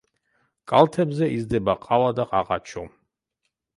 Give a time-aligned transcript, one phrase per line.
[0.71, 2.87] კალთებზე იზრდება ყავა და ყაყაჩო.